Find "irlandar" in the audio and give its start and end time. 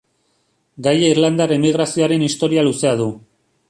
1.17-1.55